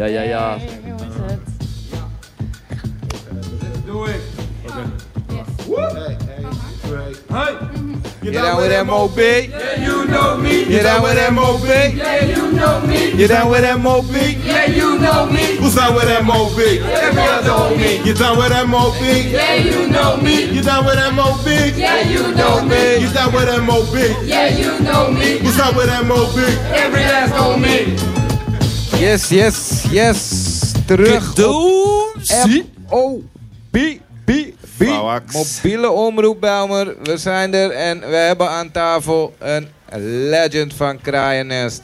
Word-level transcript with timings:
Ja, 0.00 0.06
ja, 0.06 0.22
ja. 0.22 0.56
Hey, 0.58 0.92
hoe 0.92 1.00
is 1.00 1.14
het? 1.26 1.40
Doe 3.86 4.08
ik. 4.08 4.20
You 8.22 8.32
down 8.32 8.56
with 8.56 8.70
that 8.70 8.86
MOB? 8.86 9.16
Yeah, 9.18 9.84
you 9.84 10.06
know 10.06 10.38
me. 10.38 10.64
You 10.64 10.82
down 10.82 11.02
with 11.02 11.14
that 11.16 11.32
MOB? 11.32 11.64
Yeah, 11.64 12.24
you 12.24 12.52
know 12.52 12.80
me. 12.86 13.12
You 13.12 13.28
down 13.28 13.50
with 13.50 13.60
that 13.60 13.78
MOB? 13.78 14.14
Yeah, 14.44 14.64
you 14.64 14.98
know 14.98 15.26
me. 15.26 15.56
Who's 15.58 15.74
down 15.74 15.94
with 15.94 16.04
that 16.04 16.24
MOB? 16.24 16.58
Every 16.58 17.22
other 17.22 17.50
homie. 17.50 18.04
You 18.06 18.14
down 18.14 18.38
with 18.38 18.48
that 18.48 18.66
MOB? 18.66 19.00
Yeah, 19.02 19.54
you 19.56 19.88
know 19.88 20.16
me. 20.16 20.44
You 20.50 20.62
down 20.62 20.86
with 20.86 20.94
that 20.94 21.12
MOB? 21.12 21.46
Yeah, 21.76 22.00
you 22.00 22.34
know 22.34 22.62
me. 22.64 23.00
You 23.02 23.12
down 23.12 23.32
with 23.34 23.44
that 23.44 23.62
MOB? 23.62 23.94
Yeah, 24.24 24.48
you 24.48 24.80
know 24.80 25.10
me. 25.10 25.38
Who's 25.40 25.56
down 25.58 25.76
with 25.76 25.86
that 25.88 26.06
MOB? 26.06 26.38
Every 26.72 27.04
last 27.04 27.34
homie. 27.34 28.19
Yes, 29.00 29.28
yes, 29.28 29.84
yes. 29.90 30.72
Terug 30.86 31.34
op. 32.88 33.22
B, 33.70 33.76
B. 34.24 34.84
Mobiele 35.32 35.90
omroep 35.90 36.40
Belmer. 36.40 36.94
We 37.02 37.16
zijn 37.16 37.54
er 37.54 37.70
en 37.70 38.00
we 38.00 38.16
hebben 38.16 38.48
aan 38.48 38.70
tafel 38.70 39.34
een 39.38 39.68
legend 40.28 40.74
van 40.74 41.00
Kraaiennest. 41.00 41.82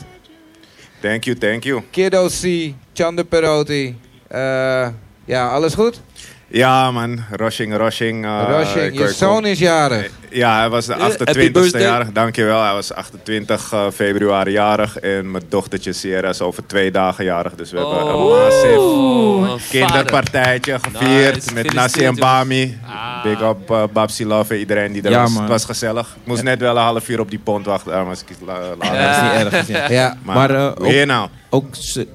Thank 1.01 1.25
you, 1.25 1.37
thank 1.37 1.63
you. 1.65 1.83
Kiddo 1.91 2.27
C, 2.27 2.73
Chander 2.93 3.25
Perotti. 3.25 3.99
Eh, 4.29 4.89
ja, 5.27 5.49
alles 5.49 5.75
goed? 5.75 6.01
Ja 6.49 6.91
man, 6.91 7.25
Rushing, 7.31 7.77
Rushing. 7.77 8.25
eh, 8.25 8.43
Rushing, 8.49 8.99
je 8.99 9.09
zoon 9.13 9.47
is 9.47 9.59
jarig. 9.59 10.11
Ja, 10.31 10.59
hij 10.59 10.69
was 10.69 10.87
de 10.87 10.93
Eh, 10.93 11.01
happy 11.01 11.23
28ste 11.23 11.51
birthday. 11.53 11.83
jarig. 11.83 12.13
Dankjewel. 12.13 12.63
Hij 12.63 12.73
was 12.73 12.93
28 12.93 13.73
eh, 13.73 13.87
februari 13.95 14.51
jarig. 14.51 14.99
En 14.99 15.31
mijn 15.31 15.45
dochtertje 15.49 15.93
Sierra 15.93 16.29
is 16.29 16.41
over 16.41 16.67
twee 16.67 16.91
dagen 16.91 17.25
jarig. 17.25 17.55
Dus 17.55 17.71
we 17.71 17.77
hebben 17.79 17.97
een 17.99 18.15
Oh, 18.15 19.53
kinderpartijtje 19.71 20.79
gevierd. 20.83 21.35
Nice, 21.35 21.53
met 21.55 21.73
Nasi 21.73 22.05
en 22.05 22.15
Bami. 22.17 22.79
Ah. 22.87 23.23
Big 23.23 23.41
up 23.43 23.71
uh, 23.71 23.83
Babsi 23.93 24.27
Love 24.27 24.55
en 24.55 24.59
iedereen 24.61 24.93
die 24.93 25.03
er 25.03 25.11
Ja, 25.11 25.21
was. 25.23 25.33
man. 25.33 25.43
Het 25.43 25.51
was 25.51 25.65
gezellig. 25.65 26.09
Ik 26.21 26.27
moest 26.27 26.43
net 26.43 26.61
wel 26.61 26.77
een 26.77 26.83
half 26.83 27.09
uur 27.09 27.21
op 27.21 27.31
die 27.31 27.39
pont 27.39 27.67
wachten. 27.67 27.93
Ik 27.93 28.37
la- 28.47 28.59
laat. 28.79 28.95
Ja. 28.95 29.43
Dat 29.45 29.53
is 29.53 29.67
niet 29.67 29.77
erg. 29.77 29.89
Ja. 29.89 29.95
Ja, 29.95 30.17
Maar, 30.23 30.37
Maar, 30.37 30.51
eh, 30.51 30.73
hoe 30.77 30.93
je 30.95 31.05
nou? 31.05 31.29
Ook 31.51 31.65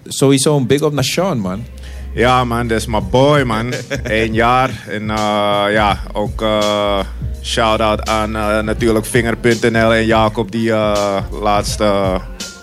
sowieso 0.08 0.58
een 0.58 0.68
big 0.68 0.82
up 0.82 0.92
naar 0.94 1.04
Sean, 1.04 1.40
man. 1.40 1.66
Ja 2.14 2.44
man, 2.44 2.68
dat 2.68 2.78
is 2.78 2.86
mijn 2.86 3.10
boy 3.10 3.42
man. 3.42 3.74
Eén 4.04 4.34
jaar. 4.34 4.70
En 4.90 5.10
eh, 5.10 5.64
ja, 5.70 6.00
ook 6.14 6.42
eh 6.42 7.00
shout-out 7.44 8.10
aan 8.10 8.36
eh, 8.36 8.60
natuurlijk 8.60 9.06
Vinger.nl 9.06 9.94
en 9.94 10.06
Jacob 10.06 10.52
die 10.52 10.72
eh, 10.72 11.18
laatste... 11.42 12.20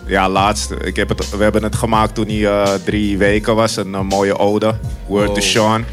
ja, 0.07 0.29
laatste. 0.29 0.77
Ik 0.77 0.97
heb 0.97 1.09
het, 1.09 1.31
we 1.37 1.43
hebben 1.43 1.63
het 1.63 1.77
gemaakt 1.77 2.15
toen 2.15 2.27
hij 2.29 2.47
eh, 2.47 2.69
drie 2.85 3.19
weken 3.19 3.55
was. 3.57 3.77
Een 3.77 3.91
mooie 4.07 4.39
ode. 4.39 4.75
Word 5.07 5.27
to 5.27 5.33
Oh. 5.33 5.41
Sean. 5.41 5.85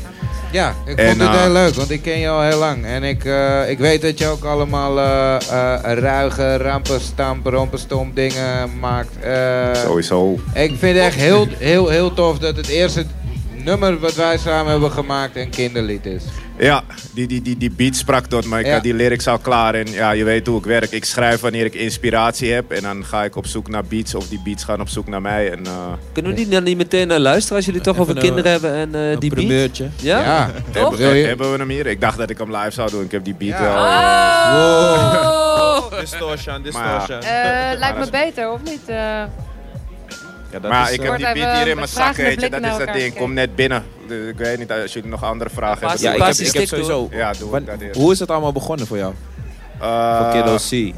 ja 0.52 0.74
ik 0.86 0.98
En, 0.98 1.08
vond 1.08 1.22
het 1.30 1.40
heel 1.40 1.52
leuk, 1.52 1.74
want 1.76 1.90
ik 1.92 2.02
ken 2.02 2.20
je 2.20 2.30
al 2.30 2.42
heel 2.42 2.58
lang. 2.60 2.86
En 2.86 3.04
ik, 3.04 3.26
eh, 3.26 3.70
ik 3.70 3.78
weet 3.78 4.02
dat 4.02 4.18
je 4.18 4.28
ook 4.28 4.44
allemaal 4.44 4.96
ruige, 5.82 6.58
rampen, 6.58 7.02
stampen, 7.02 7.52
rompenstomp 7.52 8.16
dingen 8.16 8.80
maakt. 8.80 9.20
Eh, 9.20 9.74
Sowieso. 9.74 10.40
ik 10.54 10.74
vind 10.80 10.96
het 10.96 11.06
echt 11.06 11.16
heel, 11.16 11.48
heel, 11.58 11.88
heel 11.90 12.14
tof 12.14 12.38
dat 12.40 12.56
het 12.56 12.68
eerste 12.68 13.06
nummer 13.66 14.00
wat 14.00 14.16
wij 14.16 14.38
samen 14.38 14.72
hebben 14.72 14.92
gemaakt 14.92 15.36
een 15.36 15.50
kinderlied 15.50 16.06
is. 16.06 16.24
Ja, 16.58 16.84
die, 17.14 17.28
die, 17.28 17.42
die, 17.42 17.58
die 17.58 17.72
beat 17.72 17.96
sprak 17.96 18.26
tot 18.26 18.46
me. 18.46 18.60
Ik 18.60 18.66
Ja. 18.66 18.74
had 18.74 18.84
die 18.84 18.94
lyrics 18.94 19.28
al 19.28 19.38
klaar. 19.38 19.74
En 19.74 19.92
ja, 19.92 20.12
je 20.12 20.24
weet 20.24 20.48
hoe 20.48 20.58
ik 20.58 20.66
werk. 20.66 20.92
Ik 20.92 21.06
schrijf 21.06 21.40
wanneer 21.40 21.66
ik 21.66 21.74
inspiratie 21.74 22.52
heb. 22.54 22.72
En 22.72 22.82
dan 22.82 23.06
ga 23.06 23.24
ik 23.24 23.36
op 23.36 23.46
zoek 23.46 23.68
naar 23.70 23.84
beats. 23.84 24.16
Of 24.16 24.28
die 24.28 24.42
beats 24.44 24.64
gaan 24.64 24.82
op 24.82 24.90
zoek 24.90 25.08
naar 25.08 25.22
mij. 25.22 25.52
En, 25.52 25.66
eh, 25.66 25.72
Kunnen 26.14 26.32
we 26.32 26.38
die 26.38 26.48
dan 26.48 26.64
niet 26.64 26.78
meteen 26.78 27.08
naar 27.08 27.20
luisteren 27.20 27.56
als 27.58 27.66
jullie 27.66 27.82
toch 27.82 27.94
Even 27.94 28.06
over 28.08 28.16
een- 28.16 28.22
kinderen 28.24 28.52
hebben 28.52 28.74
en 28.74 28.96
eh, 28.96 29.12
Een 29.12 29.20
die 29.20 29.30
beat? 29.30 29.46
primeurtje. 29.46 29.90
Ja? 30.02 30.20
Ja, 30.24 30.50
Toch? 30.72 30.98
Wil 30.98 31.14
je- 31.14 31.26
hebben 31.28 31.52
we 31.52 31.58
hem 31.58 31.70
hier? 31.70 31.86
Ik 31.88 32.02
dacht 32.02 32.18
dat 32.18 32.30
ik 32.30 32.38
hem 32.38 32.56
live 32.56 32.72
zou 32.72 32.90
doen. 32.92 33.04
Ik 33.04 33.12
heb 33.12 33.24
die 33.24 33.36
beat 33.36 33.60
Ja. 33.60 33.64
wel. 33.64 33.84
Oh! 34.66 36.00
Distortion, 36.00 36.62
distortion. 36.64 37.20
Eh, 37.22 37.78
lijkt 37.78 37.98
me 38.00 38.08
beter, 38.12 38.52
of 38.52 38.60
niet? 38.64 38.82
Eh, 40.48 40.52
Ja, 40.54 40.60
dat 40.60 40.72
maar 40.72 40.84
is, 40.92 40.98
ik 40.98 41.04
eh, 41.04 41.10
heb 41.10 41.18
die 41.18 41.26
Wordt 41.26 41.40
beat 41.40 41.58
hier 41.58 41.68
in 41.68 41.76
mijn 41.76 41.88
zak. 41.88 42.16
Weet 42.16 42.42
je, 42.42 42.50
dat 42.50 42.62
is 42.64 42.78
dat 42.78 42.94
ding. 42.94 43.16
Kom 43.16 43.34
net 43.34 43.56
binnen. 43.56 43.84
Dus 44.08 44.30
ik 44.30 44.38
weet 44.38 44.58
niet 44.58 44.72
als 44.72 44.94
jullie 44.94 45.10
nog 45.10 45.24
andere 45.24 45.50
vragen 45.50 45.88
hebben. 45.88 46.02
ja, 46.02 46.14
ik 46.14 46.22
heb, 46.22 46.30
ik 46.32 46.36
die 46.36 46.46
heb 46.46 46.56
stick 46.56 46.68
sowieso... 46.68 47.08
Ja, 47.12 47.32
doe 47.40 47.50
Wan- 47.50 47.60
ik 47.62 47.68
dat 47.68 47.82
eerst. 47.82 48.00
Hoe 48.00 48.12
is 48.12 48.20
het 48.20 48.32
allemaal 48.32 48.52
begonnen 48.52 48.88
voor 48.88 48.98
jou? 48.98 49.14
Eh, 49.82 50.18
voor 50.18 50.30
Kiddo 50.32 50.56
C? 50.56 50.96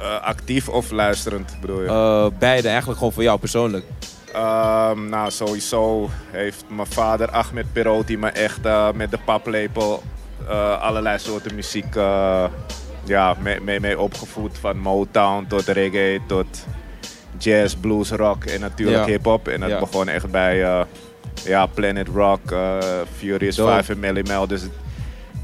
eh, 0.00 0.20
actief 0.22 0.68
of 0.68 0.90
luisterend 0.90 1.56
bedoel 1.60 1.82
je? 1.82 1.88
Eh, 1.88 2.26
beide, 2.38 2.68
eigenlijk 2.68 2.98
gewoon 2.98 3.12
voor 3.12 3.22
jou 3.22 3.38
persoonlijk. 3.38 3.84
Ehm, 4.32 5.08
nou, 5.08 5.30
sowieso 5.30 6.10
heeft 6.30 6.64
mijn 6.68 6.86
vader 6.86 7.30
Ahmed 7.30 7.72
Perotti 7.72 8.16
me 8.18 8.28
echt 8.28 8.64
eh, 8.66 8.88
met 8.94 9.10
de 9.10 9.18
paplepel 9.24 10.02
eh, 10.48 10.80
allerlei 10.82 11.18
soorten 11.18 11.54
muziek 11.54 11.96
eh, 11.96 12.44
ja, 13.04 13.34
mee, 13.40 13.60
mee, 13.60 13.80
mee 13.80 13.98
opgevoed. 14.00 14.58
Van 14.58 14.78
Motown 14.78 15.46
tot 15.48 15.66
reggae 15.66 16.20
tot 16.26 16.46
jazz, 17.38 17.74
blues, 17.74 18.10
rock 18.10 18.44
en 18.44 18.60
natuurlijk 18.60 19.06
hip-hop. 19.06 19.48
En 19.48 19.60
dat 19.60 19.78
begon 19.78 20.08
echt 20.08 20.30
bij 20.30 20.62
eh, 20.62 20.80
ja, 21.44 21.66
Planet 21.66 22.08
Rock, 22.08 22.50
eh, 22.50 22.78
Furious 23.16 23.56
Dope. 23.56 23.70
5 23.70 23.88
en 23.88 23.98
Melly 23.98 24.22
Mel. 24.26 24.46
Dus 24.46 24.62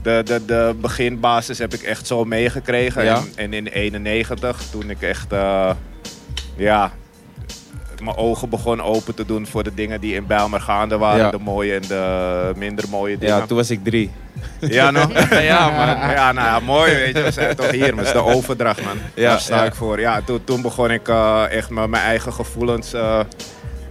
de, 0.03 0.23
de, 0.25 0.45
de 0.45 0.75
beginbasis 0.81 1.59
heb 1.59 1.75
ik 1.75 1.83
echt 1.83 2.07
zo 2.07 2.25
meegekregen. 2.25 3.07
En, 3.07 3.25
en 3.35 3.53
in 3.53 3.67
91, 3.67 4.63
toen 4.71 4.91
ik 4.91 5.03
echt 5.03 5.33
eh, 5.33 5.71
ja, 6.57 6.93
mijn 8.03 8.17
ogen 8.17 8.49
begon 8.49 8.83
open 8.83 9.15
te 9.15 9.27
doen 9.27 9.47
voor 9.47 9.63
de 9.63 9.75
dingen 9.75 10.01
die 10.01 10.15
in 10.15 10.27
Bijlmer 10.27 10.61
gaande 10.61 10.99
waren. 10.99 11.25
Ja. 11.25 11.31
De 11.31 11.39
mooie 11.39 11.75
en 11.75 11.83
de 11.89 12.53
minder 12.57 12.85
mooie 12.91 13.19
dingen. 13.19 13.37
Ja, 13.37 13.47
toen 13.47 13.57
was 13.57 13.71
ik 13.71 13.85
drie. 13.85 14.11
Ja, 14.61 14.91
nog? 14.91 15.13
ja, 15.31 15.71
man. 15.71 16.11
Ja, 16.11 16.33
nou 16.33 16.47
ja, 16.47 16.61
mooi, 16.61 16.95
weet 16.95 17.17
je. 17.17 17.23
We 17.23 17.31
zijn 17.31 17.57
toch 17.57 17.71
hier, 17.71 17.95
maar 17.95 18.05
het 18.05 18.15
is 18.15 18.23
de 18.23 18.29
overdracht, 18.35 18.85
man. 18.85 18.97
Ja, 19.15 19.31
Daar 19.31 19.41
sta 19.41 19.57
ja. 19.57 19.65
ik 19.65 19.75
voor. 19.75 20.01
Ja, 20.01 20.21
toen, 20.25 20.45
toen 20.45 20.63
begon 20.63 20.91
ik 20.91 21.09
eh, 21.09 21.45
echt 21.51 21.71
met 21.71 21.89
mijn 21.89 22.03
eigen 22.03 22.33
gevoelens 22.33 22.93
eh, 22.93 23.21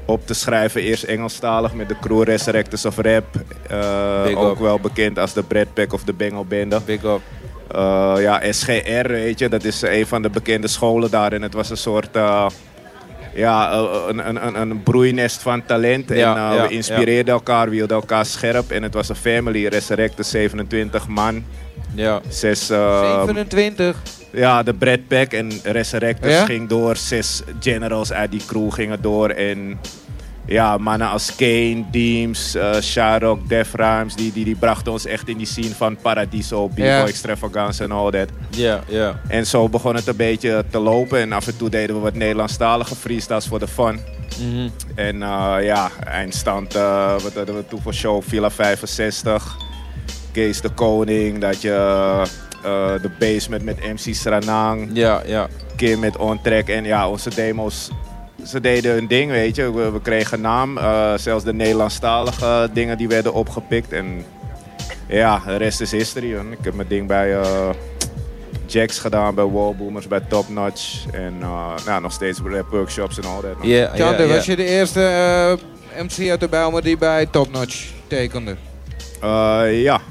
op 0.06 0.28
te 0.28 0.34
schrijven. 0.34 0.82
Eerst 0.82 1.04
Engelstalig 1.04 1.74
met 1.74 1.90
de 1.90 1.96
crew 2.02 2.24
Resurrectors 2.24 2.86
of 2.86 2.98
Rap. 2.98 3.26
Eh, 3.68 4.24
Big 4.24 4.36
ook 4.36 4.56
up. 4.56 4.60
wel 4.60 4.80
bekend 4.80 5.20
als 5.20 5.34
de 5.34 5.44
Brad 5.44 5.74
Pack 5.74 5.94
of 5.94 6.04
de 6.04 6.14
Bengal 6.14 6.46
Bende. 6.46 6.82
Big 6.86 7.04
up. 7.04 7.22
Eh, 7.72 8.14
ja, 8.18 8.42
SGR, 8.52 9.08
weet 9.08 9.40
je, 9.40 9.50
dat 9.50 9.64
is 9.64 9.82
een 9.82 10.08
van 10.08 10.22
de 10.22 10.30
bekende 10.30 10.68
scholen 10.68 11.12
daar. 11.12 11.34
En 11.34 11.42
het 11.42 11.54
was 11.54 11.70
een 11.70 11.78
soort, 11.78 12.16
eh, 12.16 12.46
ja, 13.34 13.72
eh, 13.72 14.04
een, 14.08 14.28
een, 14.28 14.46
een, 14.48 14.56
een 14.56 14.84
broeinest 14.84 15.42
van 15.42 15.66
talent. 15.66 16.12
En 16.12 16.16
eh, 16.16 16.22
ja, 16.22 16.62
we 16.62 16.74
inspireerden 16.74 17.34
elkaar, 17.34 17.70
we 17.70 17.76
hielden 17.76 17.96
elkaar 17.96 18.26
scherp. 18.26 18.72
En 18.72 18.84
het 18.84 18.94
was 18.94 19.10
een 19.10 19.16
family, 19.16 19.68
Resurrector, 19.68 20.26
27 20.26 21.08
man. 21.08 21.44
Ja. 21.96 22.22
Zes, 22.28 22.70
eh, 22.70 23.24
27. 23.24 23.98
ja, 24.32 24.64
de 24.64 24.74
Brad 24.74 25.08
Pack 25.08 25.32
en 25.32 25.52
Resurrectors 25.64 26.40
ging 26.40 26.70
door. 26.70 26.96
Zes 26.96 27.42
generals 27.60 28.14
uit 28.14 28.32
die 28.32 28.46
crew 28.48 28.72
gingen 28.72 29.02
door. 29.02 29.30
En 29.30 29.80
ja, 30.46 30.78
mannen 30.78 31.10
als 31.10 31.36
Kane, 31.36 31.84
Deems, 31.92 32.56
eh 32.56 32.82
Sharok, 32.82 33.50
Def 33.50 33.74
Rhymes, 33.74 34.16
die, 34.16 34.32
die, 34.34 34.46
die 34.46 34.56
brachten 34.56 34.92
ons 34.92 35.06
echt 35.06 35.28
in 35.28 35.38
die 35.38 35.46
scene 35.46 35.76
van 35.76 35.96
Paradiso, 36.02 36.68
B-Boy 36.68 36.86
Ja. 36.86 37.06
Extravaganza 37.08 37.84
en 37.84 37.92
all 37.92 38.12
that. 38.12 38.30
Ja, 38.50 38.80
ja. 38.88 39.20
En 39.28 39.46
zo 39.46 39.70
begon 39.70 39.96
het 39.96 40.08
een 40.08 40.16
beetje 40.16 40.64
te 40.70 40.80
lopen. 40.80 41.20
En 41.20 41.32
af 41.32 41.48
en 41.48 41.58
toe 41.58 41.70
deden 41.70 41.96
we 41.96 42.02
wat 42.02 42.14
Nederlandstalige 42.14 42.96
freestyles 42.96 43.48
voor 43.48 43.60
de 43.60 43.68
fun. 43.68 44.00
Mhm. 44.40 44.70
En 44.96 45.22
eh, 45.24 45.56
ja, 45.62 45.90
eindstand, 46.04 46.76
eh, 46.76 47.12
wat 47.20 47.34
hadden 47.34 47.56
we 47.56 47.68
toen 47.68 47.82
voor 47.82 47.94
show? 47.94 48.22
Villa 48.24 48.50
65, 48.50 49.58
Kees 50.32 50.62
de 50.62 50.70
Koning, 50.70 51.40
dat 51.40 51.62
je 51.62 52.24
de 53.02 53.10
basement 53.20 53.64
met 53.64 53.80
MC 53.80 54.16
Sranang, 54.16 54.90
Ja, 54.94 55.22
ja. 55.26 55.48
Kim 55.76 56.00
met 56.00 56.18
On 56.18 56.42
Track. 56.42 56.68
En 56.68 56.84
ja, 56.84 57.10
onze 57.10 57.30
demo's, 57.36 57.90
ze 58.46 58.60
deden 58.60 58.94
hun 58.94 59.08
ding, 59.08 59.32
weet 59.32 59.56
je. 59.56 59.74
We, 59.74 59.92
we 59.92 60.02
kregen 60.02 60.42
naam, 60.42 60.78
eh, 60.78 61.14
zelfs 61.16 61.44
de 61.44 61.54
Nederlandstalige 61.54 62.70
dingen 62.74 62.98
die 62.98 63.08
werden 63.08 63.34
opgepikt. 63.34 63.92
En 63.92 64.26
ja, 65.08 65.42
de 65.46 65.56
rest 65.56 65.82
is 65.82 65.92
history. 65.92 66.36
hoor. 66.36 66.52
Ik 66.52 66.64
heb 66.64 66.74
mijn 66.74 66.88
ding 66.88 67.08
bij 67.08 67.34
eh 67.34 67.70
Jax 68.72 69.00
gedaan, 69.00 69.36
bij 69.36 69.46
Wallboomers, 69.46 70.08
bij 70.08 70.20
Top 70.20 70.50
Notch. 70.50 71.06
En 71.12 71.38
eh, 71.42 71.74
nou, 71.86 72.02
nog 72.02 72.12
steeds 72.12 72.40
rap 72.40 72.70
workshops 72.70 73.18
en 73.18 73.24
al 73.24 73.42
dat. 73.42 73.58
man. 73.58 73.68
Ja, 73.68 73.78
ja, 73.78 73.90
Chander, 73.96 74.28
ja. 74.28 74.34
was 74.36 74.46
je 74.46 74.56
de 74.56 74.66
eerste 74.66 75.02
eh, 75.96 76.04
MC 76.04 76.30
uit 76.30 76.40
de 76.40 76.48
Bijlmer 76.48 76.82
die 76.82 76.98
bij 76.98 77.26
Top 77.26 77.52
Notch 77.52 77.90
tekende? 78.08 78.56
Eh, 79.22 79.82
ja, 79.82 80.02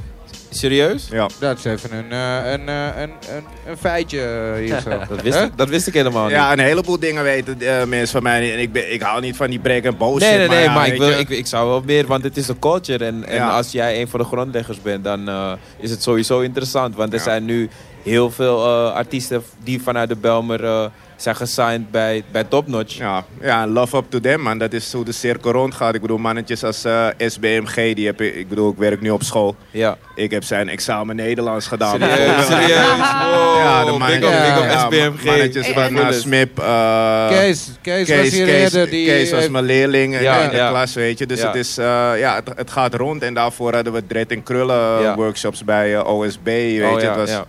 Serieus? 0.50 1.08
ja. 1.10 1.28
Dat 1.38 1.58
is 1.58 1.64
even 1.64 1.92
een, 1.96 2.12
eh, 2.12 2.52
een, 2.52 2.68
eh, 2.68 2.86
een, 3.02 3.10
een, 3.36 3.44
een 3.66 3.76
feitje 3.76 4.20
eh, 4.22 4.54
hier 4.64 4.80
zo. 4.80 4.90
Dat 5.14 5.22
wist, 5.22 5.38
ik, 5.38 5.56
dat 5.56 5.68
wist 5.68 5.86
ik 5.86 5.94
helemaal 5.94 6.24
niet. 6.24 6.32
Ja, 6.34 6.52
een 6.52 6.58
heleboel 6.58 6.98
dingen 6.98 7.22
weten 7.22 7.58
mensen 7.88 8.08
van 8.08 8.22
mij. 8.22 8.52
En 8.52 8.58
ik, 8.60 8.72
ben, 8.72 8.92
ik 8.92 9.00
hou 9.02 9.20
niet 9.20 9.36
van 9.36 9.50
die 9.50 9.58
break 9.58 9.82
en 9.82 9.96
bullshit. 9.96 10.20
Nee, 10.20 10.38
nee, 10.38 10.48
nee, 10.48 10.62
ja, 10.62 10.74
maar 10.74 10.86
ik, 10.86 10.98
wil, 10.98 11.08
je, 11.08 11.14
ik, 11.16 11.28
ik 11.28 11.46
zou 11.46 11.68
wel 11.68 11.82
meer, 11.86 12.06
want 12.06 12.24
het 12.24 12.36
is 12.36 12.48
een 12.48 12.58
culture. 12.58 13.04
En, 13.04 13.24
en 13.26 13.34
Ja. 13.34 13.48
als 13.50 13.72
jij 13.72 14.00
een 14.00 14.08
van 14.08 14.20
de 14.20 14.26
grondleggers 14.26 14.82
bent, 14.82 15.04
dan 15.04 15.28
eh, 15.28 15.52
is 15.78 15.90
het 15.90 16.02
sowieso 16.02 16.40
interessant. 16.40 16.94
Want 16.96 17.12
er 17.12 17.18
Ja. 17.18 17.24
zijn 17.24 17.44
nu 17.44 17.68
heel 18.02 18.30
veel 18.30 18.64
eh, 18.64 18.92
artiesten 18.92 19.42
die 19.64 19.82
vanuit 19.82 20.08
de 20.08 20.16
Belmer 20.16 20.64
eh, 20.64 20.84
zijn 21.20 21.36
gesigned 21.36 21.90
bij, 21.90 22.22
bij 22.32 22.44
Top 22.44 22.66
Notch. 22.68 22.96
Ja, 22.96 23.24
ja, 23.40 23.66
love 23.66 23.96
up 23.96 24.04
to 24.08 24.20
them, 24.20 24.40
man. 24.40 24.58
Dat 24.58 24.72
is 24.72 24.92
hoe 24.92 25.04
de 25.04 25.12
cirkel 25.12 25.50
rondgaat. 25.52 25.94
Ik 25.94 26.00
bedoel, 26.00 26.18
mannetjes 26.18 26.64
als 26.64 26.84
eh, 26.84 27.06
SBMG, 27.18 27.94
die 27.94 28.06
heb 28.06 28.20
ik, 28.20 28.34
ik 28.34 28.48
bedoel, 28.48 28.70
ik 28.70 28.76
werk 28.78 29.00
nu 29.00 29.10
op 29.10 29.22
school. 29.22 29.56
Ja. 29.70 29.96
Ik 30.14 30.30
heb 30.30 30.44
zijn 30.44 30.68
examen 30.68 31.16
Nederlands 31.16 31.66
gedaan. 31.66 31.98
Serieus, 32.00 32.46
serieus. 32.46 32.86
Wow, 32.86 33.56
Ja, 33.58 33.84
de 33.84 33.90
big 33.90 33.98
mannetjes, 33.98 34.30
up, 34.34 34.40
big 34.40 34.58
up 34.64 34.70
ja, 34.70 34.78
SBMG. 34.86 35.24
mannetjes 35.24 35.66
van 35.68 35.96
uh, 35.96 36.10
Smip. 36.10 36.58
eh, 36.58 37.28
Kees, 37.28 37.70
Kees, 37.82 38.08
was 38.08 38.16
Kees, 38.18 38.32
hier 38.32 38.46
Kees, 38.46 38.62
eerder. 38.72 38.90
Die 38.90 39.06
Kees 39.06 39.30
was 39.30 39.38
heeft- 39.40 39.52
mijn 39.52 39.64
leerling 39.64 40.14
in- 40.14 40.22
Ja, 40.22 40.38
in 40.38 40.50
de 40.50 40.56
ja. 40.56 40.68
klas, 40.68 40.94
weet 40.94 41.18
je. 41.18 41.26
Dus 41.26 41.40
Ja. 41.40 41.46
het, 41.46 41.56
is, 41.56 41.78
eh, 41.78 41.84
ja, 42.18 42.34
het, 42.34 42.50
het 42.56 42.70
gaat 42.70 42.94
rond. 42.94 43.22
En 43.22 43.34
daarvoor 43.34 43.74
hadden 43.74 43.92
we 43.92 44.06
Dread 44.06 44.30
en 44.30 44.42
Krullen 44.42 45.02
Ja. 45.02 45.14
workshops 45.14 45.64
bij 45.64 45.94
eh, 45.96 46.06
OSB, 46.14 46.44
weet 46.44 46.82
Oh, 46.82 46.98
je. 47.00 47.04
ja, 47.04 47.08
het 47.08 47.16
was, 47.16 47.30
ja. 47.30 47.44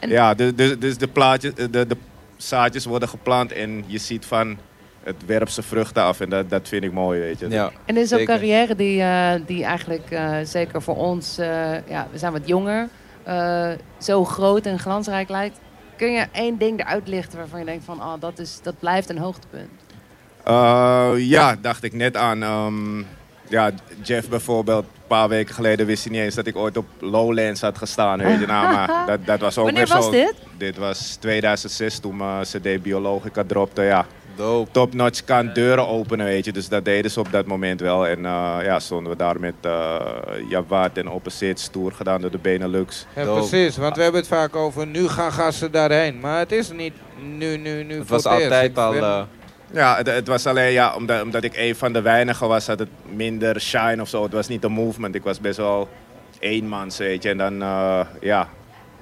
En- 0.00 0.08
ja, 0.10 0.34
de- 0.34 0.54
de- 0.54 0.78
dus 0.78 0.96
de, 0.98 1.06
plaatjes, 1.08 1.52
de, 1.54 1.70
de 1.70 1.96
zaadjes 2.38 2.84
worden 2.84 3.08
geplant 3.08 3.52
en 3.52 3.84
je 3.86 3.98
ziet 3.98 4.26
van... 4.26 4.58
Het 5.02 5.26
werpt 5.26 5.52
zijn 5.52 5.66
vruchten 5.66 6.02
af 6.02 6.20
en 6.20 6.28
dat, 6.30 6.50
dat 6.50 6.68
vind 6.68 6.84
ik 6.84 6.92
mooi, 6.92 7.20
weet 7.20 7.38
je. 7.38 7.48
Ja. 7.48 7.70
En 7.84 7.94
dit 7.94 8.04
is 8.04 8.14
ook 8.14 8.24
carrière 8.24 8.74
die, 8.74 9.02
eh, 9.02 9.32
die 9.46 9.64
eigenlijk 9.64 10.10
eh, 10.10 10.36
zeker 10.44 10.82
voor 10.82 10.96
ons, 10.96 11.38
eh, 11.38 11.86
ja, 11.88 12.06
we 12.12 12.18
zijn 12.18 12.32
wat 12.32 12.48
jonger, 12.48 12.88
eh, 13.22 13.70
zo 13.98 14.24
groot 14.24 14.66
en 14.66 14.78
glansrijk 14.78 15.28
lijkt. 15.28 15.58
Kun 15.96 16.12
je 16.12 16.26
één 16.32 16.58
ding 16.58 16.80
eruit 16.80 17.08
lichten 17.08 17.38
waarvan 17.38 17.58
je 17.58 17.64
denkt 17.64 17.84
van, 17.84 17.98
oh, 18.02 18.12
dat, 18.20 18.38
is, 18.38 18.60
dat 18.62 18.78
blijft 18.78 19.08
een 19.08 19.18
hoogtepunt? 19.18 19.70
Eh, 20.44 21.12
ja, 21.16 21.56
dacht 21.60 21.82
ik 21.82 21.92
net 21.92 22.16
aan. 22.16 22.42
ehm, 22.42 23.02
ja, 23.48 23.70
Jeff 24.02 24.28
bijvoorbeeld, 24.28 24.84
een 24.84 25.06
paar 25.06 25.28
weken 25.28 25.54
geleden 25.54 25.86
wist 25.86 26.04
hij 26.04 26.12
niet 26.12 26.22
eens 26.22 26.34
dat 26.34 26.46
ik 26.46 26.56
ooit 26.56 26.76
op 26.76 26.86
Lowlands 26.98 27.60
had 27.60 27.78
gestaan. 27.78 28.18
Weet 28.18 28.40
je, 28.40 28.46
nou, 28.46 28.74
maar 28.74 28.90
dat, 29.06 29.26
dat 29.26 29.40
was 29.40 29.58
ook 29.58 29.64
Wanneer 29.64 29.86
weer 29.86 29.94
was 29.96 30.04
zo. 30.04 30.10
dit? 30.10 30.34
Dit 30.58 30.76
was 30.76 31.16
2006 31.20 31.98
toen 31.98 32.16
mijn 32.16 32.42
CD 32.44 32.82
Biologica 32.82 33.44
dropte. 33.46 33.82
Ja, 33.82 34.06
Dope. 34.36 34.70
Top 34.70 34.94
Notch 34.94 35.24
kan 35.24 35.50
deuren 35.52 35.88
openen, 35.88 36.26
weet 36.26 36.44
je. 36.44 36.52
Dus 36.52 36.68
dat 36.68 36.84
deden 36.84 37.10
ze 37.10 37.20
op 37.20 37.32
dat 37.32 37.46
moment 37.46 37.80
wel. 37.80 38.06
En 38.06 38.24
eh, 38.24 38.56
ja, 38.62 38.78
stonden 38.78 39.12
we 39.12 39.18
daar 39.18 39.40
met 39.40 39.54
uh, 39.66 39.96
Jawad 40.48 40.96
en 40.96 41.08
Opposite 41.10 41.62
stoer 41.62 41.92
gedaan 41.92 42.20
door 42.20 42.30
de 42.30 42.38
Benelux. 42.38 43.06
Ja, 43.16 43.24
precies, 43.24 43.76
want 43.76 43.96
we 43.96 44.02
hebben 44.02 44.20
het 44.20 44.30
vaak 44.30 44.56
over 44.56 44.86
nu 44.86 45.08
gaan 45.08 45.32
gasten 45.32 45.70
daarheen. 45.72 46.20
Maar 46.20 46.38
het 46.38 46.52
is 46.52 46.70
niet 46.70 46.92
nu, 47.36 47.56
nu, 47.56 47.84
nu 47.84 47.96
Het 47.98 48.06
voor 48.06 48.16
was 48.16 48.26
altijd 48.26 48.78
al... 48.78 48.90
ben- 48.92 49.02
eh, 49.02 49.22
Ja, 49.72 49.96
het, 49.96 50.06
het 50.06 50.26
was 50.26 50.46
alleen 50.46 50.72
ja, 50.72 50.94
omdat, 50.94 51.22
omdat 51.22 51.44
ik 51.44 51.56
een 51.56 51.76
van 51.76 51.92
de 51.92 52.00
weinigen 52.02 52.48
was, 52.48 52.66
had 52.66 52.78
het 52.78 52.88
minder 53.14 53.60
shine 53.60 54.00
of 54.02 54.08
zo. 54.08 54.22
Het 54.22 54.32
was 54.32 54.48
niet 54.48 54.64
een 54.64 54.72
movement. 54.72 55.14
Ik 55.14 55.22
was 55.22 55.40
best 55.40 55.56
wel 55.56 55.88
eenmans, 56.38 56.98
weet 56.98 57.22
je. 57.22 57.28
En 57.30 57.38
dan, 57.38 57.62
eh, 57.62 58.00
ja, 58.20 58.48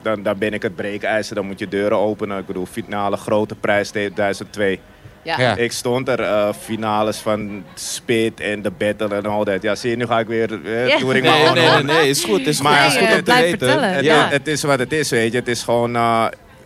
dan, 0.02 0.22
dan 0.22 0.38
ben 0.38 0.52
ik 0.52 0.62
het 0.62 0.76
breekijzer. 0.76 1.34
Dan 1.34 1.46
moet 1.46 1.58
je 1.58 1.68
deuren 1.68 1.98
openen. 1.98 2.38
Ik 2.38 2.46
bedoel, 2.46 2.66
finale 2.66 3.16
grote 3.16 3.54
prijs 3.54 3.88
2002. 3.90 4.80
Ja. 5.22 5.40
Ja. 5.40 5.56
Ik 5.56 5.72
stond 5.72 6.08
er, 6.08 6.20
eh, 6.20 6.48
finales 6.60 7.18
van 7.18 7.64
Spit 7.74 8.40
en 8.40 8.62
de 8.62 8.70
Battle 8.70 9.14
en 9.16 9.26
al 9.26 9.44
dat. 9.44 9.62
Ja, 9.62 9.74
zie 9.74 9.90
je, 9.90 9.96
nu 9.96 10.06
ga 10.06 10.18
ik 10.18 10.26
weer 10.26 10.52
uh, 10.64 10.88
Ja. 10.88 10.98
touring 10.98 11.24
nee, 11.26 11.44
maar 11.44 11.54
nee, 11.54 11.68
nee, 11.70 11.82
nee, 11.82 12.08
is 12.08 12.24
goed. 12.24 12.46
Is 12.46 12.60
Maar 12.62 12.86
is 12.86 12.94
ja, 12.94 13.00
goed 13.00 13.08
eh, 13.08 13.16
om 13.16 13.24
te 13.24 13.32
weten. 13.32 13.58
vertellen. 13.58 13.92
het, 13.92 14.04
Ja. 14.04 14.28
het 14.28 14.46
is 14.48 14.62
wat 14.62 14.78
het 14.78 14.92
is, 14.92 15.10
weet 15.10 15.32
je. 15.32 15.38
Het 15.38 15.48
is 15.48 15.62
gewoon... 15.62 15.96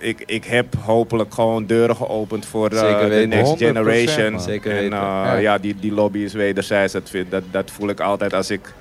ik, 0.00 0.23
ik 0.26 0.44
heb 0.44 0.75
hopelijk 0.85 1.35
gewoon 1.35 1.67
deuren 1.67 1.97
geopend 1.97 2.47
voor 2.47 2.69
eh, 2.70 3.00
de 3.08 3.26
next 3.26 3.55
100%, 3.55 3.56
generation. 3.56 4.41
Zeker 4.41 4.70
en 4.70 4.76
weten. 4.82 4.99
eh, 4.99 5.02
Ja. 5.02 5.35
ja, 5.37 5.58
die, 5.58 5.75
die 5.81 5.93
lobby 5.93 6.19
is 6.19 6.32
wederzijds. 6.32 6.93
Dat, 6.93 7.11
vind, 7.11 7.31
dat, 7.31 7.43
dat 7.50 7.70
voel 7.70 7.88
ik 7.88 8.00
altijd 8.00 8.35
als 8.35 8.50
ik 8.50 8.75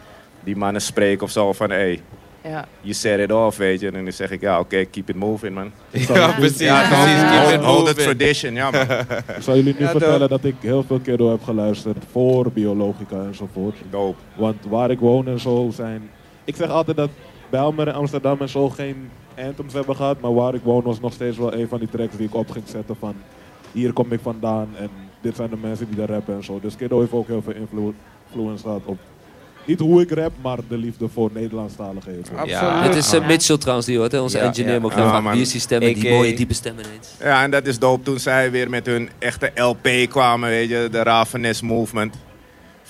die 0.43 0.55
mannen 0.55 0.81
spreek 0.81 1.21
of 1.21 1.31
zo. 1.31 1.53
Van, 1.53 1.69
hey, 1.69 2.01
Ja. 2.43 2.67
you 2.81 2.93
set 2.93 3.19
it 3.19 3.31
off, 3.31 3.57
weet 3.57 3.79
je. 3.79 3.91
En 3.91 4.03
dan 4.03 4.11
zeg 4.13 4.31
ik, 4.31 4.41
ja, 4.41 4.59
oké, 4.59 4.85
keep 4.85 5.09
it 5.09 5.15
moving, 5.15 5.55
man. 5.55 5.71
Ja, 5.91 6.31
precies. 6.31 6.59
Ja, 6.59 6.87
precies. 6.89 7.19
toch? 7.21 7.31
Keep 7.43 7.53
it 7.59 7.65
Hold, 7.65 7.75
hold 7.75 7.85
the 7.95 8.03
tradition, 8.03 8.53
ja, 8.53 8.71
man. 8.71 8.81
Ik 9.37 9.41
zal 9.41 9.55
jullie 9.55 9.73
nu 9.77 9.85
Ja, 9.85 9.89
vertellen 9.91 10.29
dat 10.29 10.43
ik 10.43 10.55
heel 10.59 10.83
veel 10.83 10.99
keer 10.99 11.17
door 11.17 11.31
heb 11.31 11.43
geluisterd 11.43 11.97
voor 12.11 12.51
biologica 12.51 13.15
enzovoort. 13.27 13.75
Dope. 13.89 14.17
Want 14.35 14.55
waar 14.69 14.91
ik 14.91 14.99
woon 14.99 15.27
en 15.27 15.39
zo 15.39 15.69
zijn... 15.75 16.09
Ik 16.45 16.55
zeg 16.55 16.69
altijd 16.69 16.97
dat 16.97 17.09
Bijlmer 17.49 17.87
en 17.87 17.93
Amsterdam 17.93 18.37
en 18.41 18.49
zo 18.49 18.69
geen 18.69 19.09
anthems 19.47 19.73
hebben 19.73 19.95
gehad. 19.95 20.19
Maar 20.21 20.33
waar 20.33 20.53
ik 20.53 20.61
woon 20.63 20.83
was 20.83 20.99
nog 20.99 21.13
steeds 21.13 21.37
wel 21.37 21.53
een 21.53 21.67
van 21.67 21.79
die 21.79 21.89
tracks 21.89 22.15
die 22.17 22.27
ik 22.27 22.35
op 22.35 22.49
ging 22.51 22.67
zetten 22.67 22.95
van... 22.99 23.13
Hier 23.71 23.93
kom 23.93 24.11
ik 24.11 24.19
vandaan 24.23 24.67
en 24.79 24.89
dit 25.21 25.35
zijn 25.35 25.49
de 25.49 25.57
mensen 25.61 25.85
die 25.87 25.95
daar 25.95 26.09
rappen 26.09 26.35
en 26.35 26.43
zo. 26.43 26.59
Dus 26.61 26.75
Kiddo 26.75 26.99
heeft 26.99 27.11
ook 27.11 27.27
heel 27.27 27.41
veel 27.41 27.53
invloed- 27.53 27.95
influence 28.27 28.63
gehad 28.63 28.81
op... 28.85 28.97
Niet 29.65 29.79
hoe 29.79 30.01
ik 30.01 30.11
rap, 30.11 30.31
maar 30.41 30.57
de 30.67 30.77
liefde 30.77 31.07
voor 31.07 31.29
Nederlandstalige. 31.33 32.11
Absoluut. 32.35 32.83
Het 32.83 32.95
is 32.95 33.13
eh, 33.13 33.27
Mitchell 33.27 33.57
trouwens 33.57 33.87
die 33.87 33.97
hoort, 33.97 34.11
hè? 34.11 34.19
onze 34.19 34.37
Ja, 34.37 34.43
engineer. 34.43 34.73
ja. 34.73 35.19
Maar 35.21 35.35
Ja, 35.35 35.41
is 35.41 35.51
die 35.51 35.61
stem 35.61 35.79
met 35.83 35.95
die 35.95 36.09
mooie 36.09 36.33
diepe 36.35 36.53
stem 36.53 36.73
ineens? 36.73 37.15
Ja, 37.19 37.43
en 37.43 37.51
dat 37.51 37.67
is 37.67 37.79
dope 37.79 38.03
toen 38.03 38.19
zij 38.19 38.51
weer 38.51 38.69
met 38.69 38.85
hun 38.85 39.09
echte 39.19 39.51
LP 39.55 39.87
kwamen, 40.09 40.49
weet 40.49 40.69
je, 40.69 40.87
de 40.91 41.03
Ravenes 41.03 41.61
Movement. 41.61 42.15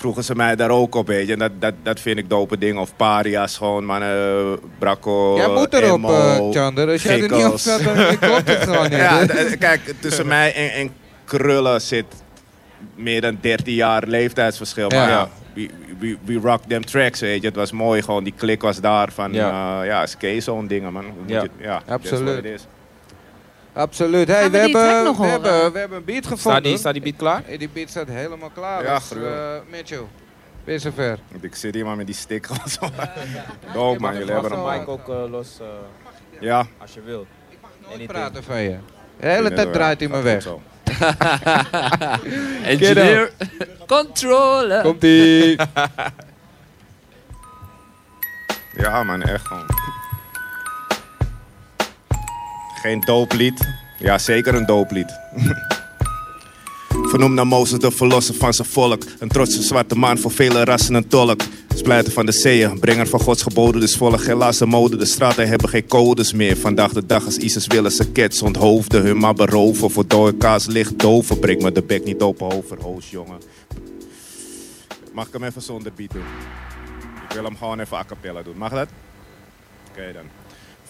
Vroegen 0.00 0.24
ze 0.24 0.34
mij 0.34 0.56
daar 0.56 0.70
ook 0.70 0.94
op, 0.94 1.06
weet 1.06 1.26
je. 1.26 1.32
En 1.32 1.38
dat, 1.38 1.50
dat, 1.58 1.74
dat 1.82 2.00
vind 2.00 2.18
ik 2.18 2.28
dope 2.30 2.58
dingen. 2.58 2.80
Of 2.80 2.96
Paria's 2.96 3.56
gewoon, 3.56 3.84
man. 3.84 4.02
eh 4.02 4.52
Braco, 4.78 5.36
Jij 5.36 5.48
moet 5.48 5.72
erop, 5.74 5.96
Emo, 5.98 6.10
eh 6.10 6.50
Chander. 6.50 6.88
Als 6.90 7.02
jij 7.02 7.22
er 7.22 7.32
niet 7.36 7.44
op 7.46 7.58
staat, 7.58 7.82
dan 7.84 8.18
klopt 8.18 8.48
het 8.48 8.62
gewoon 8.62 8.82
niet. 8.90 8.98
Ja, 9.08 9.26
d- 9.26 9.58
kijk, 9.58 9.94
tussen 10.00 10.26
mij 10.26 10.54
en, 10.54 10.72
en 10.72 10.90
Krullen 11.24 11.80
zit 11.80 12.04
meer 12.94 13.20
dan 13.20 13.38
13 13.40 13.74
jaar 13.74 14.02
leeftijdsverschil. 14.06 14.88
Maar 14.88 15.08
Ja. 15.08 15.28
we, 15.54 15.68
we, 15.98 16.16
we 16.24 16.38
rock 16.42 16.62
them 16.68 16.84
tracks, 16.84 17.20
weet 17.20 17.40
je. 17.40 17.46
Het 17.46 17.56
was 17.56 17.72
mooi, 17.72 18.02
gewoon 18.02 18.24
die 18.24 18.34
klik 18.36 18.62
was 18.62 18.80
daar 18.80 19.12
van, 19.12 19.32
Ja. 19.32 19.48
ja, 19.48 19.82
ja 19.82 20.06
skate 20.06 20.40
zo'n 20.40 20.66
dingen, 20.66 20.92
man. 20.92 21.04
Ja. 21.26 21.44
ja 21.58 21.82
Absoluut. 21.88 22.66
Absoluut. 23.72 24.28
Hey, 24.28 24.50
we, 24.50 24.58
hebben, 24.58 25.04
nog 25.04 25.16
we, 25.18 25.26
hebben, 25.26 25.72
we 25.72 25.78
hebben 25.78 25.98
een 25.98 26.04
beat 26.04 26.26
gevonden. 26.26 26.40
Staat 26.52 26.62
die, 26.64 26.78
staat 26.78 26.92
die 26.92 27.02
beat 27.02 27.16
klaar? 27.16 27.42
Hey, 27.46 27.56
die 27.56 27.68
beat 27.68 27.90
staat 27.90 28.08
helemaal 28.08 28.50
klaar. 28.54 28.82
Ja, 28.82 28.94
dus, 28.94 29.12
eh, 29.22 29.54
Mitchell, 29.70 30.02
ben 30.64 30.74
je 30.74 30.80
zover? 30.80 31.18
Ik 31.40 31.54
zit 31.54 31.74
hier 31.74 31.84
maar 31.84 31.96
met 31.96 32.06
die 32.06 32.14
stick 32.14 32.46
Dope, 32.48 34.00
man. 34.00 34.00
mag 34.00 34.12
Jullie 34.12 34.32
hebben 34.32 34.50
hem, 34.50 34.60
zo- 34.60 34.66
man. 34.66 34.86
ook 34.86 35.08
eh, 35.08 35.30
los 35.30 35.58
Ja. 36.40 36.66
als 36.78 36.94
je 36.94 37.00
wilt. 37.02 37.26
Nooit 37.88 38.06
praten 38.06 38.44
van 38.44 38.60
je. 38.60 38.76
De 39.20 39.26
hele 39.26 39.52
tijd 39.52 39.72
draait 39.72 40.00
hij 40.00 40.08
me 40.08 40.20
weg. 40.22 40.46
Engineer, 42.64 43.32
controle. 43.86 44.80
Komt 44.82 45.04
ie. 45.04 45.56
Ja, 48.76 49.02
man, 49.02 49.22
echt 49.22 49.46
gewoon. 49.46 49.66
Geen 52.80 53.00
dooplied. 53.00 53.68
Ja, 53.98 54.18
zeker 54.18 54.54
een 54.54 54.66
dooplied. 54.66 55.18
Vernoemd 56.88 57.34
naar 57.34 57.46
Mozes, 57.46 57.78
de 57.78 57.90
verlosser 57.90 58.34
van 58.34 58.54
zijn 58.54 58.68
volk. 58.68 59.02
Een 59.18 59.28
trotse 59.28 59.62
zwarte 59.62 59.94
man 59.94 60.18
voor 60.18 60.30
vele 60.30 60.64
rassen 60.64 60.94
een 60.94 61.08
tolk. 61.08 61.40
Splijter 61.74 62.12
van 62.12 62.26
de 62.26 62.32
zeeën, 62.32 62.78
brenger 62.78 63.06
van 63.06 63.20
Gods 63.20 63.42
geboden. 63.42 63.80
Dus 63.80 63.96
volg 63.96 64.26
helaas 64.26 64.58
de 64.58 64.66
mode. 64.66 64.96
De 64.96 65.04
straten 65.04 65.48
hebben 65.48 65.68
geen 65.68 65.86
codes 65.86 66.32
meer. 66.32 66.56
Vandaag 66.56 66.92
de 66.92 67.06
dag 67.06 67.24
als 67.24 67.36
ISIS 67.36 67.66
willen 67.66 67.90
ze 67.92 68.10
kets 68.12 68.42
onthoofden. 68.42 69.02
Hun 69.02 69.18
maar 69.18 69.34
beroven. 69.34 69.90
Voor 69.90 70.06
dode 70.06 70.36
kaas 70.36 70.66
ligt 70.66 70.98
doven. 70.98 71.38
Breek 71.38 71.62
me 71.62 71.72
de 71.72 71.82
bek 71.82 72.04
niet 72.04 72.20
open 72.20 72.52
over, 72.52 72.80
hoos 72.80 73.10
jongen. 73.10 73.38
Mag 75.12 75.26
ik 75.26 75.32
hem 75.32 75.44
even 75.44 75.62
zonder 75.62 75.92
beat 75.96 76.12
doen? 76.12 76.24
Ik 77.28 77.34
wil 77.34 77.44
hem 77.44 77.56
gewoon 77.56 77.80
even 77.80 77.96
a 77.96 78.04
cappella 78.04 78.42
doen. 78.42 78.56
Mag 78.56 78.70
dat? 78.70 78.88
Oké 79.90 80.12
dan. 80.12 80.39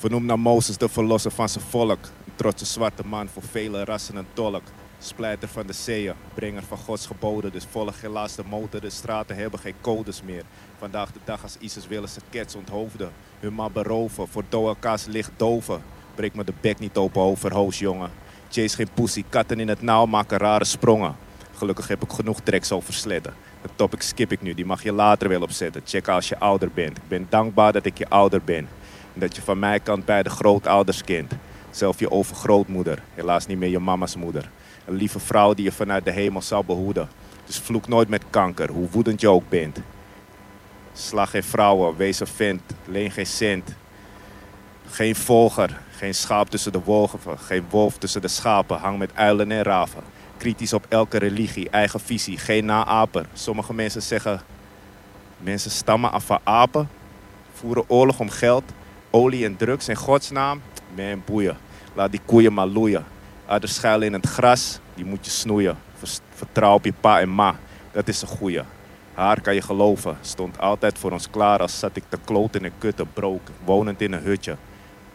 Vernoemd 0.01 0.27
naar 0.27 0.39
Mozes, 0.39 0.77
de 0.77 0.89
verlosser 0.89 1.31
van 1.31 1.49
zijn 1.49 1.65
volk. 1.65 1.99
Een 2.05 2.33
trotse 2.35 2.65
zwarte 2.65 3.07
man 3.07 3.29
voor 3.29 3.43
vele 3.43 3.85
rassen 3.85 4.17
een 4.17 4.27
tolk. 4.33 4.63
Splijter 4.99 5.49
van 5.49 5.67
de 5.67 5.73
zeeën, 5.73 6.15
brenger 6.35 6.63
van 6.63 6.79
Gods 6.79 7.07
geboden. 7.07 7.53
Dus 7.53 7.67
volg 7.71 8.01
helaas 8.01 8.35
de 8.35 8.43
motor, 8.49 8.81
de 8.81 8.91
straten 8.91 9.37
hebben 9.37 9.61
geen 9.61 9.75
codes 9.81 10.23
meer. 10.23 10.43
Vandaag 10.79 11.13
de 11.13 11.19
dag 11.25 11.43
als 11.43 11.57
ISIS 11.59 11.87
willen 11.87 12.09
ze 12.09 12.21
kets 12.31 12.55
onthoofden. 12.55 13.13
Hun 13.41 13.55
maar 13.55 13.71
beroven, 13.71 14.29
voor 14.29 14.45
doelkaas 14.49 15.07
ligt 15.07 15.31
doven. 15.37 15.83
Breek 16.15 16.35
me 16.35 16.45
de 16.45 16.55
bek 16.61 16.79
niet 16.79 16.97
open 16.97 17.21
over, 17.21 17.53
hoos 17.55 17.79
jongen. 17.79 18.11
Chase 18.51 18.77
geen 18.77 18.93
pussy, 18.95 19.25
katten 19.29 19.61
in 19.61 19.69
het 19.69 19.83
nauw 19.83 20.07
maken 20.07 20.39
rare 20.39 20.65
sprongen. 20.65 21.17
Gelukkig 21.57 21.89
heb 21.89 22.03
ik 22.03 22.11
genoeg 22.11 22.41
tracks 22.41 22.73
over 22.73 22.93
sledden. 22.93 23.35
De 23.63 23.69
topic 23.75 24.03
skip 24.03 24.33
ik 24.33 24.43
nu, 24.43 24.55
die 24.55 24.67
mag 24.67 24.83
je 24.83 24.93
later 24.93 25.29
wel 25.29 25.43
opzetten. 25.43 25.83
Check 25.85 26.09
als 26.09 26.29
je 26.29 26.39
ouder 26.39 26.71
bent. 26.75 26.97
Ik 26.97 27.09
ben 27.09 27.27
dankbaar 27.29 27.73
dat 27.73 27.85
ik 27.85 27.99
je 27.99 28.09
ouder 28.09 28.43
ben. 28.45 28.69
Dat 29.15 29.37
je 29.37 29.43
van 29.43 29.59
mijn 29.59 29.83
kant 29.83 30.05
bij 30.05 30.23
de 30.23 30.31
grootouders 30.31 31.05
kent. 31.05 31.33
Zelf 31.71 31.99
je 31.99 32.11
overgrootmoeder, 32.11 33.03
helaas 33.15 33.47
niet 33.47 33.59
meer 33.59 33.69
je 33.69 33.79
mama's 33.79 34.17
moeder. 34.17 34.51
Een 34.85 34.95
lieve 34.95 35.19
vrouw 35.19 35.55
die 35.55 35.65
je 35.65 35.73
vanuit 35.73 36.05
de 36.05 36.11
hemel 36.11 36.43
zal 36.43 36.65
behoeden. 36.65 37.09
Dus 37.45 37.59
vloek 37.59 37.89
nooit 37.89 38.09
met 38.09 38.25
kanker, 38.31 38.71
hoe 38.71 38.89
woedend 38.91 39.21
je 39.21 39.29
ook 39.29 39.49
bent. 39.49 39.79
Slag 40.93 41.31
geen 41.31 41.43
vrouwen, 41.43 41.97
wees 41.97 42.21
een 42.21 42.27
vent, 42.27 42.63
leen 42.85 43.11
geen 43.11 43.27
cent. 43.27 43.75
Geen 44.91 45.17
volger, 45.17 45.81
geen 45.91 46.15
schaap 46.15 46.51
tussen 46.51 46.73
de 46.73 46.81
wolven, 46.85 47.39
geen 47.39 47.65
wolf 47.71 47.99
tussen 47.99 48.21
de 48.21 48.29
schapen, 48.29 48.79
hang 48.79 48.99
met 48.99 49.11
uilen 49.15 49.51
en 49.51 49.63
raven. 49.63 50.03
Kritisch 50.37 50.73
op 50.73 50.87
elke 50.89 51.19
religie, 51.19 51.71
eigen 51.71 52.01
visie, 52.01 52.39
geen 52.39 52.65
naaper. 52.65 53.27
Sommige 53.33 53.75
mensen 53.75 54.03
zeggen, 54.03 54.41
mensen 55.39 55.71
stammen 55.71 56.13
af 56.13 56.25
van 56.25 56.41
apen, 56.43 56.89
voeren 57.53 57.85
oorlog 57.87 58.21
om 58.21 58.29
geld, 58.31 58.73
olie 59.11 59.45
en 59.45 59.57
drugs 59.57 59.89
in 59.89 59.97
godsnaam. 59.97 60.63
Man, 60.97 61.23
boeien. 61.25 61.57
Laat 61.95 62.11
die 62.11 62.21
koeien 62.25 62.53
maar 62.53 62.67
loeien. 62.67 63.05
Ouders 63.47 63.75
schuilen 63.75 64.07
in 64.07 64.13
het 64.13 64.27
gras, 64.27 64.79
die 64.95 65.05
moet 65.05 65.25
je 65.25 65.31
snoeien. 65.31 65.77
Vertrouw 66.35 66.75
op 66.75 66.85
je 66.85 66.93
pa 67.01 67.21
en 67.21 67.35
ma, 67.35 67.59
dat 67.93 68.09
is 68.09 68.23
een 68.23 68.29
goeie. 68.29 68.63
Haar 69.15 69.41
kan 69.41 69.55
je 69.55 69.63
geloven, 69.63 70.17
stond 70.21 70.59
altijd 70.59 70.99
voor 70.99 71.11
ons 71.11 71.31
klaar 71.31 71.61
als 71.61 71.79
zat 71.79 71.97
ik 71.97 72.05
te 72.09 72.19
kloten 72.25 72.65
en 72.65 72.73
kutten 72.79 73.13
brook, 73.13 73.41
wonend 73.65 74.01
in 74.01 74.13
een 74.13 74.23
hutje. 74.23 74.57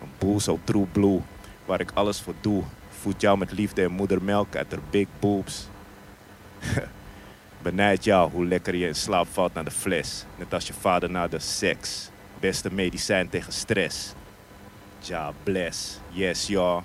Een 0.01 0.09
boel 0.17 0.39
zo 0.39 0.59
true 0.63 0.85
blue, 0.91 1.21
waar 1.65 1.79
ik 1.79 1.91
alles 1.93 2.21
voor 2.21 2.33
doe. 2.41 2.63
Voed 2.89 3.21
jou 3.21 3.37
met 3.37 3.51
liefde 3.51 3.83
en 3.83 3.91
moedermelk 3.91 4.55
uit 4.55 4.71
haar 4.71 4.81
big 4.89 5.07
boobs. 5.19 5.67
Benijd 7.61 8.03
jou 8.03 8.31
hoe 8.31 8.45
lekker 8.45 8.75
je 8.75 8.87
in 8.87 8.95
slaap 8.95 9.27
valt 9.31 9.53
naar 9.53 9.65
de 9.65 9.71
fles. 9.71 10.25
Net 10.35 10.53
als 10.53 10.67
je 10.67 10.73
vader 10.73 11.09
naar 11.09 11.29
de 11.29 11.39
seks. 11.39 12.09
Beste 12.39 12.73
medicijn 12.73 13.29
tegen 13.29 13.53
stress. 13.53 14.13
Ja, 14.99 15.33
bless. 15.43 15.99
Yes, 16.09 16.47
ja. 16.47 16.83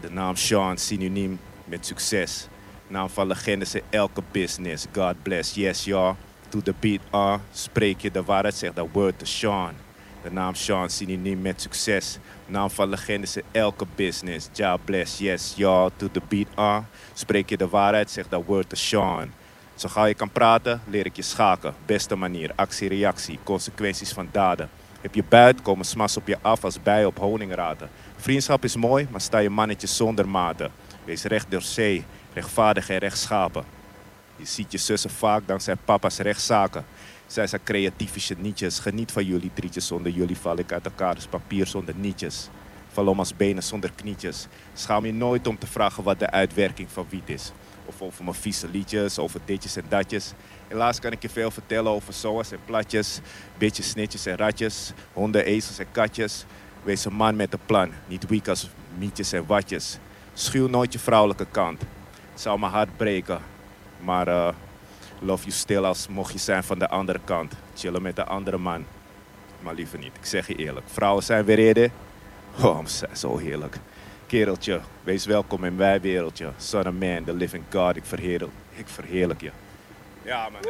De 0.00 0.10
naam 0.10 0.36
Sean, 0.36 0.78
synoniem 0.78 1.40
met 1.64 1.86
succes. 1.86 2.46
Naam 2.86 3.08
van 3.08 3.26
legendes 3.26 3.74
in 3.74 3.82
elke 3.90 4.22
business. 4.30 4.86
God 4.92 5.22
bless. 5.22 5.54
Yes, 5.54 5.84
ja. 5.84 6.16
To 6.48 6.60
the 6.60 6.74
beat, 6.80 7.00
ah. 7.10 7.38
Spreek 7.52 8.00
je 8.00 8.10
de 8.10 8.22
waarheid, 8.22 8.54
zeg 8.54 8.72
dat 8.72 8.88
word 8.92 9.18
to 9.18 9.24
Sean. 9.24 9.74
De 10.22 10.32
naam 10.32 10.54
Sean, 10.54 10.90
synoniem 10.90 11.40
met 11.40 11.60
succes. 11.60 12.18
Naam 12.46 12.70
van 12.70 12.88
legendes 12.88 13.36
in 13.36 13.42
elke 13.52 13.86
business. 13.94 14.48
Ja, 14.52 14.76
bless. 14.76 15.18
Yes, 15.18 15.52
ja. 15.56 15.90
To 15.96 16.10
the 16.10 16.20
beat, 16.28 16.48
ah. 16.54 16.84
Spreek 17.12 17.48
je 17.48 17.56
de 17.56 17.68
waarheid, 17.68 18.10
zeg 18.10 18.28
dat 18.28 18.42
word 18.46 18.68
to 18.68 18.76
Sean. 18.76 19.32
Zo 19.74 19.88
gauw 19.88 20.04
je 20.04 20.14
kan 20.14 20.30
praten, 20.30 20.80
leer 20.88 21.06
ik 21.06 21.16
je 21.16 21.22
schaken. 21.22 21.74
Beste 21.86 22.16
manier, 22.16 22.52
actie-reactie, 22.54 23.38
consequenties 23.44 24.12
van 24.12 24.28
daden. 24.32 24.70
Heb 25.00 25.14
je 25.14 25.24
buit, 25.28 25.62
komen 25.62 25.84
smas 25.84 26.16
op 26.16 26.26
je 26.26 26.38
af 26.40 26.64
als 26.64 26.82
bijen 26.82 27.06
op 27.06 27.18
honingraten. 27.18 27.90
Vriendschap 28.16 28.64
is 28.64 28.76
mooi, 28.76 29.06
maar 29.10 29.20
sta 29.20 29.38
je 29.38 29.50
mannetje 29.50 29.86
zonder 29.86 30.28
maten. 30.28 30.70
Wees 31.04 31.22
recht 31.22 31.50
door 31.50 31.62
zee, 31.62 32.04
rechtvaardig 32.32 32.88
en 32.88 32.98
rechtschapen. 32.98 33.64
Je 34.36 34.44
ziet 34.44 34.72
je 34.72 34.78
zussen 34.78 35.10
vaak 35.10 35.46
dankzij 35.46 35.76
papa's 35.76 36.18
rechtszaken. 36.18 36.84
Zij 37.26 37.46
zijn 37.46 37.62
creatieve 37.64 38.20
genietjes. 38.20 38.78
Geniet 38.78 39.12
van 39.12 39.24
jullie 39.24 39.50
drietjes. 39.54 39.86
Zonder 39.86 40.12
jullie 40.12 40.36
val 40.36 40.58
ik 40.58 40.72
uit 40.72 40.84
elkaar. 40.84 41.14
Dus 41.14 41.26
papier 41.26 41.66
zonder 41.66 41.94
nietjes. 41.96 42.48
Val 42.92 43.06
om 43.06 43.18
als 43.18 43.36
benen 43.36 43.62
zonder 43.62 43.92
knietjes. 43.94 44.46
Schaam 44.74 45.06
je 45.06 45.12
nooit 45.12 45.46
om 45.46 45.58
te 45.58 45.66
vragen 45.66 46.02
wat 46.02 46.18
de 46.18 46.30
uitwerking 46.30 46.88
van 46.90 47.06
wiet 47.08 47.28
is. 47.28 47.52
Of 47.86 48.02
over 48.02 48.24
mijn 48.24 48.36
vieze 48.36 48.68
liedjes, 48.68 49.18
over 49.18 49.40
ditjes 49.44 49.76
en 49.76 49.84
datjes. 49.88 50.32
Helaas 50.68 51.00
kan 51.00 51.12
ik 51.12 51.22
je 51.22 51.28
veel 51.28 51.50
vertellen 51.50 51.92
over 51.92 52.12
zoas 52.12 52.52
en 52.52 52.58
platjes. 52.64 53.20
Bitches, 53.58 53.88
snitjes 53.88 54.26
en 54.26 54.36
ratjes. 54.36 54.92
Honden, 55.12 55.44
ezels 55.44 55.78
en 55.78 55.90
katjes. 55.92 56.44
Wees 56.82 57.04
een 57.04 57.14
man 57.14 57.36
met 57.36 57.52
een 57.52 57.58
plan. 57.66 57.92
Niet 58.06 58.26
weak 58.26 58.48
als 58.48 58.70
mietjes 58.98 59.32
en 59.32 59.46
watjes. 59.46 59.98
Schuw 60.32 60.68
nooit 60.68 60.92
je 60.92 60.98
vrouwelijke 60.98 61.46
kant. 61.50 61.80
Het 62.32 62.40
zou 62.40 62.58
mijn 62.58 62.72
hart 62.72 62.96
breken. 62.96 63.40
Maar 64.00 64.28
eh, 64.28 64.48
love 65.20 65.42
you 65.42 65.54
stil 65.54 65.86
als 65.86 66.08
mocht 66.08 66.32
je 66.32 66.38
zijn 66.38 66.64
van 66.64 66.78
de 66.78 66.88
andere 66.88 67.20
kant. 67.24 67.54
Chillen 67.74 68.02
met 68.02 68.16
de 68.16 68.24
andere 68.24 68.58
man. 68.58 68.84
Maar 69.60 69.74
liever 69.74 69.98
niet. 69.98 70.16
Ik 70.18 70.24
zeg 70.24 70.46
je 70.46 70.54
eerlijk. 70.54 70.86
Vrouwen 70.88 71.22
zijn 71.22 71.44
weer 71.44 71.58
eerder. 71.58 71.90
Oh, 72.62 72.86
zo 73.12 73.38
heerlijk. 73.38 73.76
Kereltje, 74.36 74.80
wees 75.04 75.26
welkom 75.26 75.64
in 75.64 75.76
mijn 75.76 76.00
wereldje. 76.00 76.48
Son 76.56 76.80
of 76.86 76.92
man, 76.92 77.24
the 77.24 77.34
living 77.34 77.64
God. 77.72 77.96
Ik 77.96 78.04
verheerlijk, 78.04 78.50
ik 78.74 78.86
verheerlijk 78.88 79.40
je. 79.40 79.50
Ja, 80.22 80.48
man. 80.48 80.60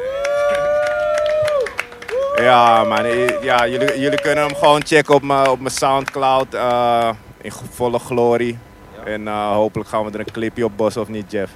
Ja, 2.45 2.83
man. 2.83 2.97
eh, 3.05 3.43
Ja, 3.43 3.67
jullie, 3.67 3.99
jullie 3.99 4.21
kunnen 4.21 4.45
hem 4.45 4.55
gewoon 4.55 4.85
checken 4.85 5.15
op 5.15 5.21
mijn 5.23 5.47
op 5.49 5.59
mijn 5.59 5.73
Soundcloud. 5.73 6.53
eh, 6.53 7.09
in 7.41 7.51
volle 7.51 7.99
glorie. 7.99 8.57
En 9.05 9.27
eh, 9.27 9.51
hopelijk 9.53 9.89
gaan 9.89 10.05
we 10.05 10.11
er 10.11 10.19
een 10.19 10.31
clipje 10.31 10.65
op 10.65 10.77
bossen 10.77 11.01
of 11.01 11.07
niet, 11.07 11.31
Jeff? 11.31 11.53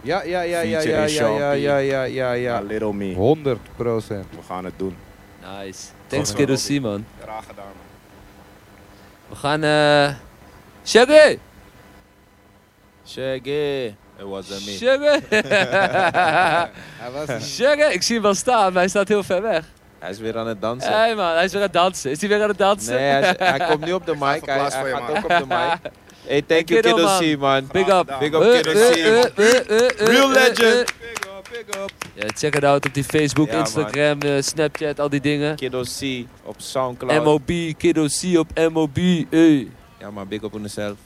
Ja, 0.00 0.22
ja, 0.22 0.40
ja, 0.40 0.60
ja, 0.60 0.80
ja, 0.80 1.04
ja, 1.04 1.04
ja, 1.04 1.52
ja, 1.52 1.52
ja, 1.52 1.78
ja, 1.78 2.04
Ja, 2.04 2.32
ja. 2.32 2.60
Little 2.60 2.92
Me. 2.92 3.14
100 3.14 3.58
procent. 3.76 4.26
We 4.30 4.42
gaan 4.46 4.64
het 4.64 4.74
doen. 4.76 4.96
Nice. 5.58 5.86
Thanks, 6.06 6.32
C, 6.34 6.80
man. 6.80 7.06
Graag 7.22 7.44
gedaan, 7.46 7.64
man. 7.64 7.88
We 9.28 9.36
gaan... 9.36 9.62
eh 9.62 10.14
Shaggy! 10.84 11.38
Shaggy. 13.06 13.94
It 14.18 14.26
wasn't 14.26 14.66
me. 14.66 14.72
Shaggy! 14.76 15.20
Hij 17.00 17.10
was 17.12 17.54
Shaggy! 17.56 17.92
Ik 17.94 18.02
zie 18.02 18.14
hem 18.14 18.22
wel 18.22 18.34
staan, 18.34 18.72
maar 18.72 18.82
hij 18.82 18.88
staat 18.88 19.08
heel 19.08 19.22
ver 19.22 19.42
weg. 19.42 19.64
Hij 19.98 20.10
is 20.10 20.18
weer 20.18 20.38
aan 20.38 20.46
het 20.46 20.60
dansen. 20.60 20.92
Hey 20.92 21.14
man, 21.14 21.34
hij 21.34 21.44
is 21.44 21.52
weer 21.52 21.60
aan 21.60 21.66
het 21.66 21.76
dansen. 21.76 22.10
Is 22.10 22.20
hij 22.20 22.28
weer 22.28 22.42
aan 22.42 22.48
het 22.48 22.58
dansen? 22.58 22.94
Nee, 22.94 23.02
hij, 23.10 23.20
is- 23.20 23.34
hij 23.38 23.58
komt 23.68 23.84
nu 23.84 23.92
op 23.92 24.06
de 24.06 24.12
mic. 24.18 24.44
Hij, 24.44 24.58
hij 24.58 24.88
je, 24.88 24.94
gaat 24.94 25.00
man. 25.08 25.16
ook 25.16 25.22
op 25.24 25.28
de 25.28 25.44
mic. 25.48 25.92
Hey, 26.26 26.42
thank 26.42 26.68
you, 26.68 26.80
Kiddo, 26.80 27.02
man. 27.02 27.18
C, 27.20 27.38
man. 27.38 27.66
Big 27.72 27.88
up. 27.88 28.16
Big 28.20 28.32
up, 28.32 28.62
Kiddo 28.62 28.72
C. 28.72 28.94
Real 29.98 30.30
legend. 30.30 30.60
eh. 30.60 30.84
Ja, 32.14 32.26
check 32.36 32.54
it 32.56 32.64
out 32.64 32.86
op 32.86 32.94
die 32.94 33.04
Facebook, 33.04 33.50
Ja. 33.50 33.58
Instagram, 33.58 34.20
eh, 34.20 34.42
Snapchat, 34.42 35.00
al 35.00 35.08
die 35.08 35.20
dingen. 35.20 35.56
Kiddo 35.56 35.82
C 35.82 36.24
op 36.44 36.54
Soundcloud. 36.58 37.24
MOB, 37.24 37.50
Kiddo 37.78 38.06
C 38.06 38.38
op 38.38 38.68
MOB. 38.72 38.96
Hey. 39.30 39.68
Ja, 40.00 40.10
maar 40.10 40.26
big 40.26 40.42
up 40.42 40.54
on 40.54 40.60
yourself. 40.60 40.98